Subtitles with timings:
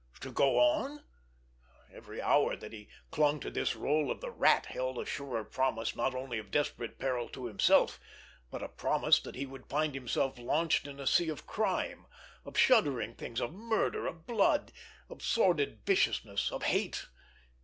[0.21, 1.03] To go on?
[1.93, 5.95] Every hour that he clung to this role of the Rat held a surer promise,
[5.95, 7.99] not only of desperate peril to himself,
[8.49, 12.07] but a promise that he would find himself launched in a sea of crime,
[12.45, 14.71] of shuddering things, of murder, of blood,
[15.07, 17.05] of sordid viciousness, of hate.